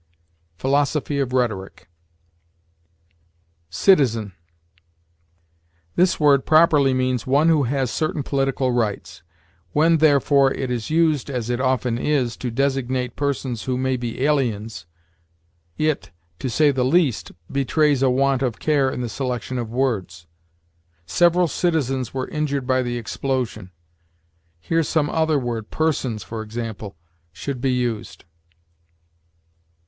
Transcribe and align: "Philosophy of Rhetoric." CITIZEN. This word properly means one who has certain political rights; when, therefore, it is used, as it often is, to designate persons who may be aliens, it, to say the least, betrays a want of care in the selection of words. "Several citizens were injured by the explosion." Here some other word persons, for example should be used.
"Philosophy 0.57 1.19
of 1.19 1.31
Rhetoric." 1.31 1.87
CITIZEN. 3.69 4.31
This 5.95 6.19
word 6.19 6.43
properly 6.43 6.91
means 6.91 7.27
one 7.27 7.49
who 7.49 7.65
has 7.65 7.91
certain 7.91 8.23
political 8.23 8.71
rights; 8.71 9.21
when, 9.73 9.97
therefore, 9.99 10.51
it 10.55 10.71
is 10.71 10.89
used, 10.89 11.29
as 11.29 11.51
it 11.51 11.61
often 11.61 11.99
is, 11.99 12.35
to 12.37 12.49
designate 12.49 13.15
persons 13.15 13.65
who 13.65 13.77
may 13.77 13.95
be 13.95 14.23
aliens, 14.23 14.87
it, 15.77 16.09
to 16.39 16.49
say 16.49 16.71
the 16.71 16.83
least, 16.83 17.31
betrays 17.51 18.01
a 18.01 18.09
want 18.09 18.41
of 18.41 18.57
care 18.57 18.89
in 18.89 19.01
the 19.01 19.07
selection 19.09 19.59
of 19.59 19.69
words. 19.69 20.25
"Several 21.05 21.47
citizens 21.47 22.11
were 22.11 22.27
injured 22.29 22.65
by 22.65 22.81
the 22.81 22.97
explosion." 22.97 23.69
Here 24.59 24.81
some 24.81 25.11
other 25.11 25.37
word 25.37 25.69
persons, 25.69 26.23
for 26.23 26.41
example 26.41 26.95
should 27.31 27.61
be 27.61 27.71
used. 27.73 28.25